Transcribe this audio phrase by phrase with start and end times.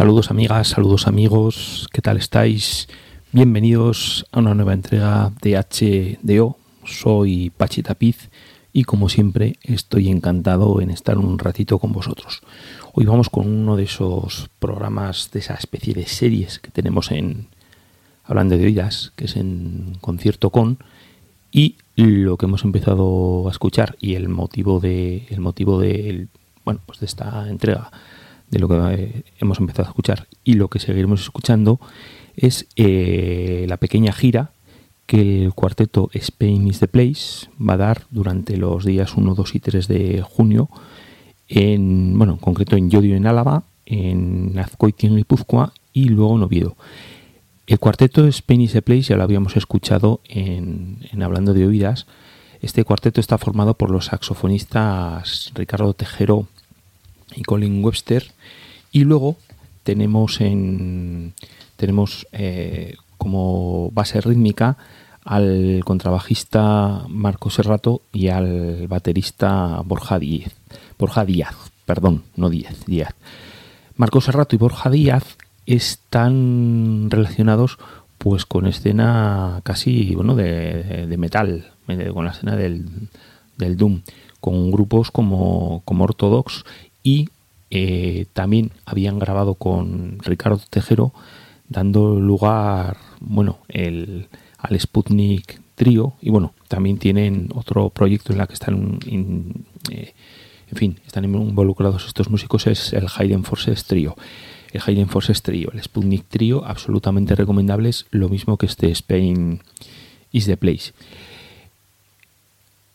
[0.00, 2.88] Saludos amigas, saludos amigos, ¿qué tal estáis?
[3.32, 6.56] Bienvenidos a una nueva entrega de HDO.
[6.86, 8.30] Soy Pachi Tapiz
[8.72, 12.40] y como siempre estoy encantado en estar un ratito con vosotros.
[12.94, 17.48] Hoy vamos con uno de esos programas de esa especie de series que tenemos en
[18.24, 20.78] Hablando de Oídas, que es en concierto con
[21.52, 26.26] y lo que hemos empezado a escuchar y el motivo de el motivo de
[26.64, 27.90] bueno, pues de esta entrega
[28.50, 31.80] de lo que eh, hemos empezado a escuchar y lo que seguiremos escuchando
[32.36, 34.50] es eh, la pequeña gira
[35.06, 39.54] que el cuarteto Spain is the Place va a dar durante los días 1, 2
[39.54, 40.68] y 3 de junio
[41.48, 46.42] en, bueno, en concreto en Yodio en Álava, en Azcoiti en Guipúzcoa y luego en
[46.44, 46.76] Oviedo.
[47.66, 52.06] El cuarteto Spain is the Place ya lo habíamos escuchado en, en Hablando de Oídas.
[52.62, 56.46] Este cuarteto está formado por los saxofonistas Ricardo Tejero
[57.34, 58.30] y Colin Webster.
[58.92, 59.36] Y luego
[59.82, 61.34] tenemos en
[61.76, 64.76] tenemos eh, como base rítmica
[65.24, 70.52] al contrabajista Marco Serrato y al baterista Borja Díaz.
[70.98, 71.54] Borja Díaz,
[71.86, 73.14] perdón, no Díaz, Díaz.
[73.96, 75.36] Marco Serrato y Borja Díaz
[75.66, 77.78] están relacionados
[78.18, 81.72] pues con escena casi bueno de, de metal,
[82.12, 83.08] con la escena del,
[83.56, 84.02] del Doom,
[84.40, 86.64] con grupos como, como Ortodox
[87.02, 87.28] y
[87.70, 91.12] eh, también habían grabado con Ricardo Tejero
[91.68, 98.46] dando lugar bueno el, al Sputnik Trio y bueno también tienen otro proyecto en la
[98.46, 98.98] que están
[99.90, 100.12] eh,
[100.70, 104.16] en fin están involucrados estos músicos es el Hayden Forces Trio
[104.72, 109.60] el Hayden Forces Trio el Sputnik Trio absolutamente recomendables lo mismo que este Spain
[110.32, 110.92] is the Place.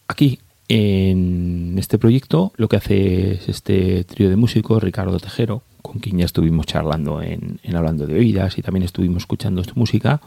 [0.07, 6.00] Aquí en este proyecto lo que hace es este trío de músicos, Ricardo Tejero, con
[6.00, 10.21] quien ya estuvimos charlando en, Hablando de Oídas y también estuvimos escuchando esta música,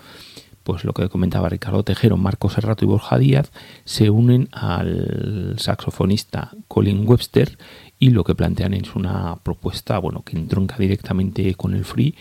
[0.63, 3.51] pues lo que comentaba Ricardo Tejero, Marco Serrato y Borja Díaz
[3.85, 7.59] se unen al saxofonista Colin Webster
[7.99, 12.15] y lo que plantean es una propuesta bueno que entronca directamente con el free,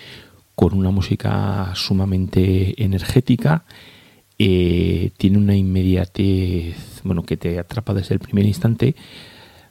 [0.56, 3.66] con una música sumamente energética
[4.40, 8.96] eh, tiene una inmediatez, bueno, que te atrapa desde el primer instante,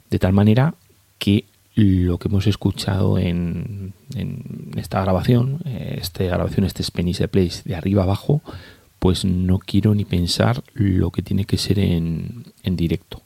[0.09, 0.75] de tal manera
[1.19, 3.93] que lo que hemos escuchado en,
[4.75, 8.41] esta grabación, eh, esta grabación, este Spanish Place de arriba abajo,
[8.99, 13.21] pues no quiero ni pensar lo que tiene que ser en, directo.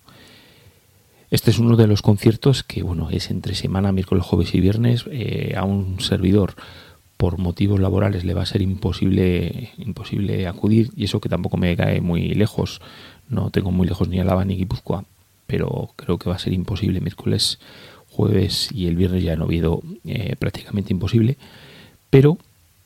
[1.31, 5.05] Este es uno de los conciertos que, bueno, es entre semana, miércoles, jueves y viernes,
[5.09, 6.55] eh, a un servidor
[7.21, 11.77] por motivos laborales le va a ser imposible imposible acudir y eso que tampoco me
[11.77, 12.81] cae muy lejos.
[13.29, 15.05] No tengo muy lejos ni Alaba ni Guipúzcoa
[15.45, 17.59] pero creo que va a ser imposible miércoles
[18.09, 21.37] jueves y el viernes ya no Oviedo eh, prácticamente imposible.
[22.09, 22.39] Pero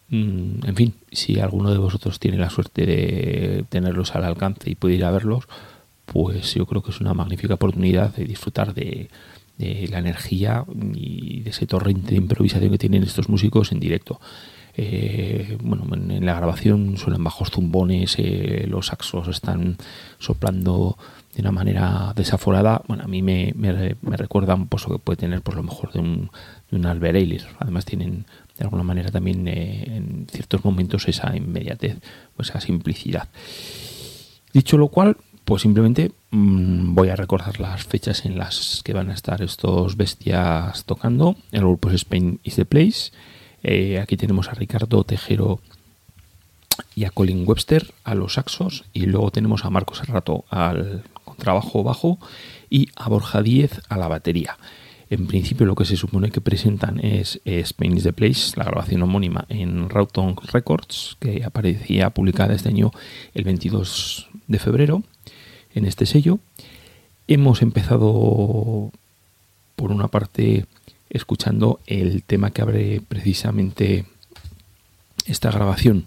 [0.10, 4.75] mm, en fin si alguno de vosotros tiene la suerte de tenerlos al alcance y
[4.75, 5.48] puede ir a verlos
[6.06, 9.10] pues yo creo que es una magnífica oportunidad de disfrutar de
[9.58, 14.20] de la energía y de ese torrente de improvisación que tienen estos músicos en directo.
[14.78, 19.78] Eh, bueno, en, la grabación suenan bajos zumbones, eh, los saxos están
[20.20, 20.98] soplando
[21.34, 22.82] de una manera desaforada.
[22.88, 25.94] Bueno, a mí me, me, me recuerda un poco que puede tener por lo mejor
[25.94, 26.30] de un,
[26.70, 27.46] de un Albert.
[27.60, 28.26] Además tienen
[28.58, 31.98] de alguna manera también eh, en ciertos momentos esa inmediatez
[32.38, 33.30] o esa simplicidad.
[34.54, 39.12] Dicho lo cual, pues simplemente mm, voy a recordar las fechas en las que van
[39.12, 41.36] a estar estos bestias tocando.
[41.52, 43.12] El grupo es Spain is the Place.
[43.64, 45.62] Eh, aquí tenemos a Ricardo Tejero
[46.96, 48.86] y a Colin Webster a los saxos.
[48.92, 52.18] Y luego tenemos a Marcos Serrato al contrabajo bajo
[52.70, 54.58] y a Borja Díez a la batería.
[55.12, 59.04] En principio lo que se supone que presentan es Spain is the Place, la grabación
[59.04, 62.92] homónima en Roughton Records, que aparecía publicada este año
[63.36, 65.04] el 22 de febrero
[65.75, 66.39] en este sello.
[67.27, 68.91] Hemos empezado
[69.75, 70.65] por una parte
[71.10, 74.05] escuchando el tema que abre precisamente
[75.25, 76.05] esta grabación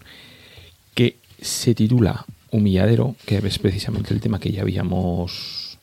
[0.94, 5.78] que se titula Humilladero, que es precisamente el tema que ya habíamos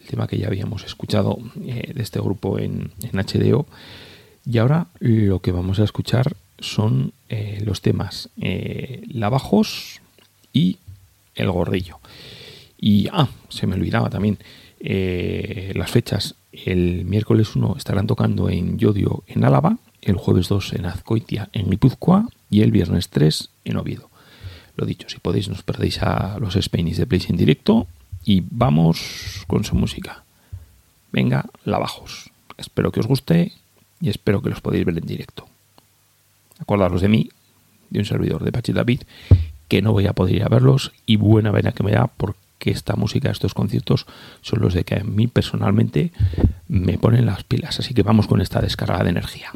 [0.00, 3.66] el tema que ya habíamos escuchado eh, de este grupo en, en, HDO.
[4.44, 9.02] Y ahora lo que vamos a escuchar son eh, los temas eh,
[10.52, 10.78] y
[11.34, 11.98] El Gordillo.
[12.84, 14.36] Y, ah, se me olvidaba también
[14.78, 16.34] eh, las fechas.
[16.52, 21.70] El miércoles 1 estarán tocando en Yodio, en Álava, el jueves 2 en Azcoitia, en
[21.70, 24.10] Guipúzcoa y el viernes 3 en Oviedo.
[24.76, 27.86] Lo dicho, si podéis, nos perdéis a los Spanish de Place en directo
[28.22, 30.22] y vamos con su música.
[31.10, 32.32] Venga, la bajos.
[32.58, 33.52] Espero que os guste
[34.02, 35.48] y espero que los podáis ver en directo.
[36.58, 37.30] acordaros de mí,
[37.88, 39.04] de un servidor de Pachi David,
[39.68, 42.43] que no voy a poder ir a verlos y buena vena que me da porque
[42.60, 44.06] esta música, estos conciertos
[44.40, 46.12] son los de que a mí personalmente
[46.68, 47.78] me ponen las pilas.
[47.80, 49.50] Así que vamos con esta descarga de energía.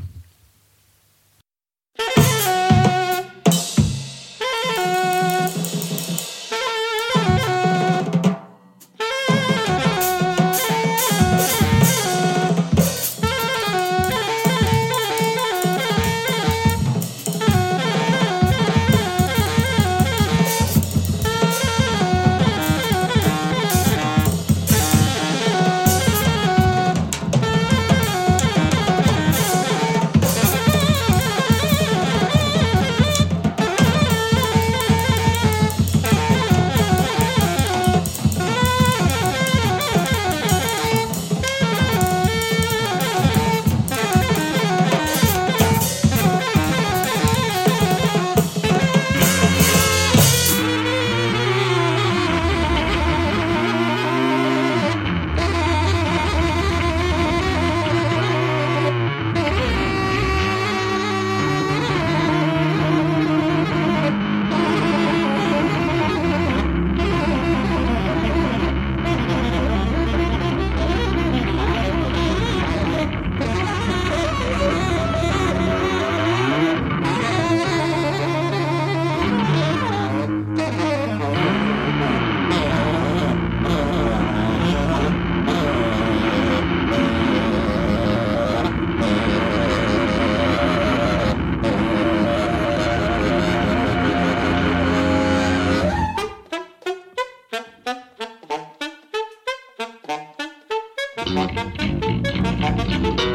[101.28, 101.58] Thank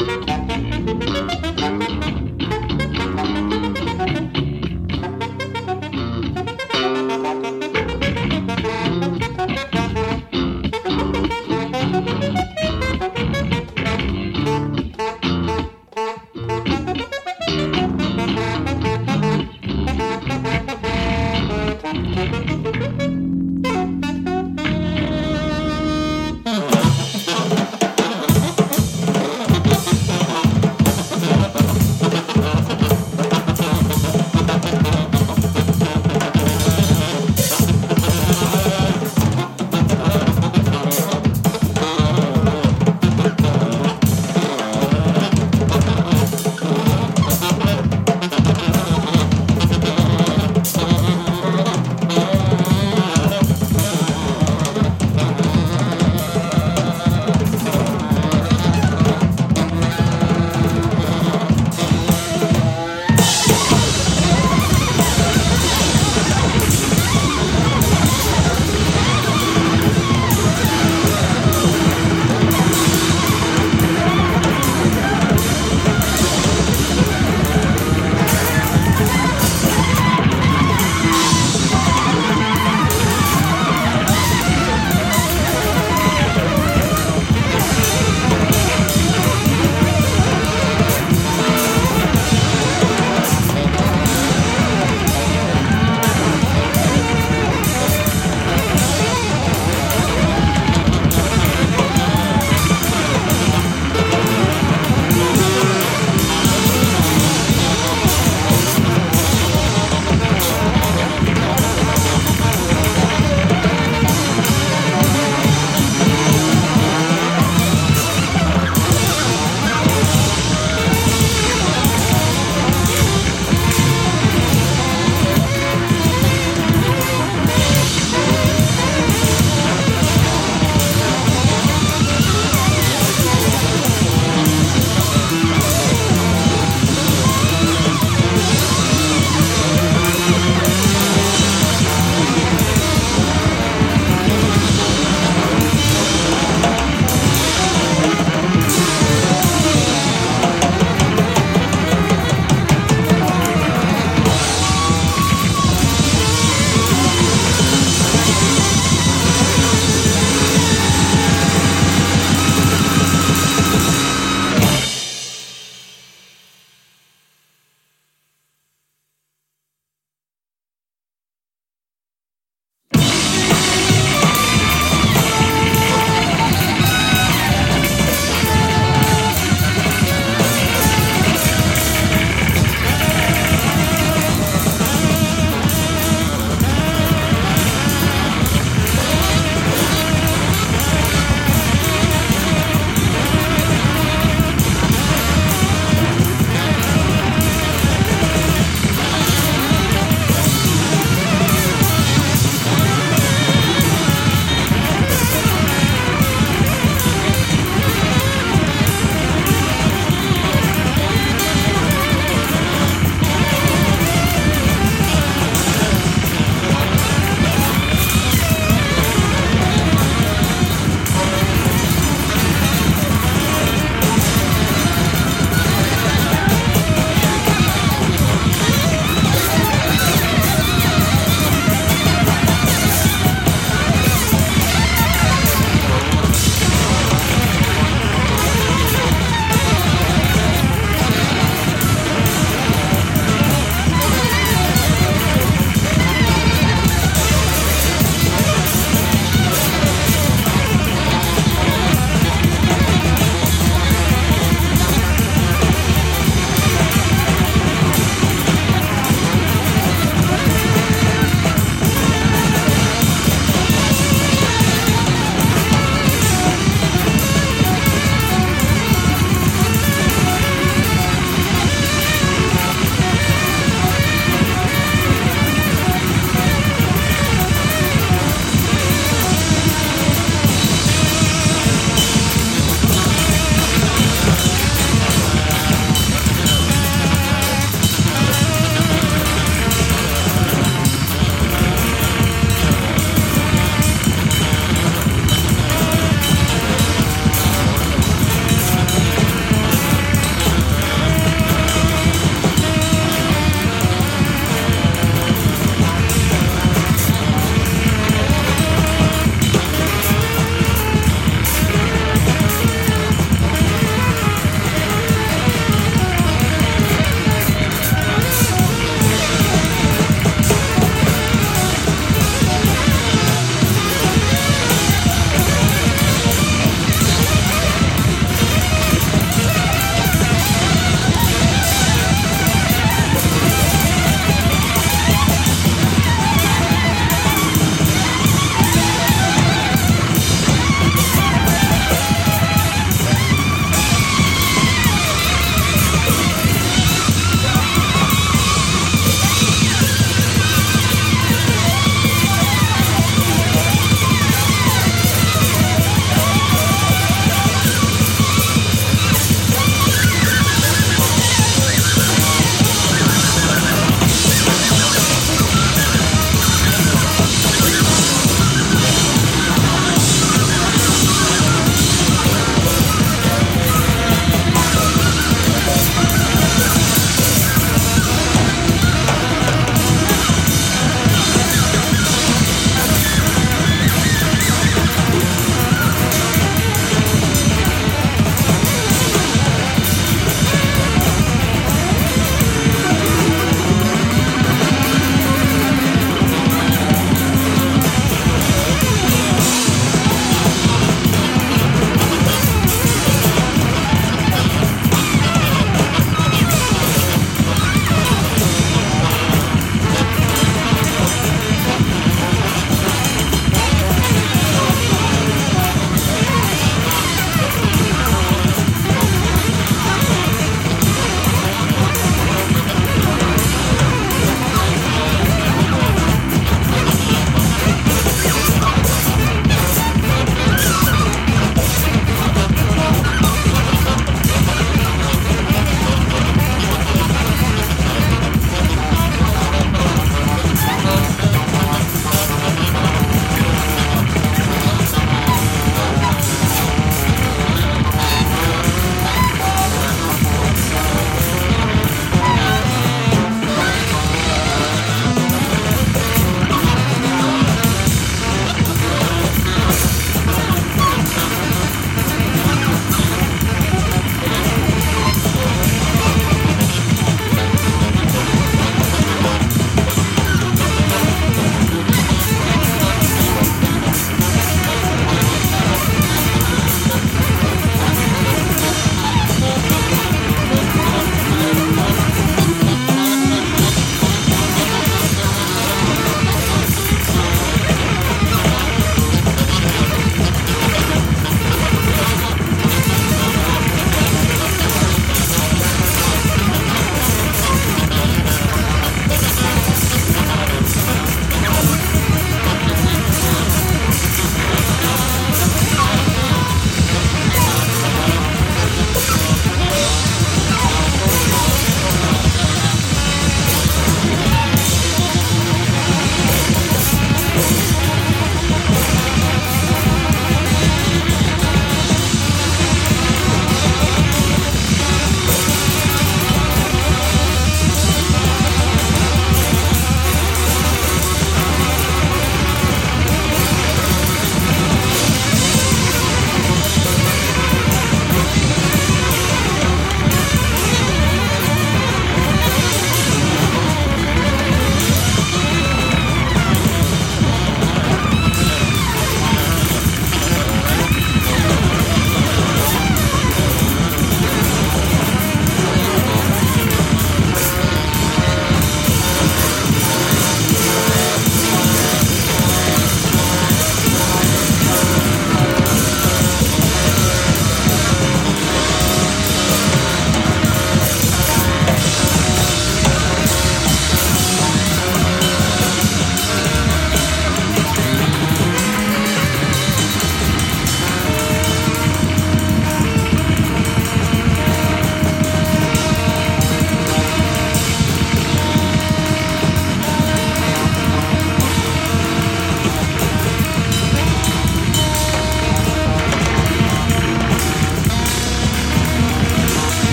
[0.00, 0.03] you.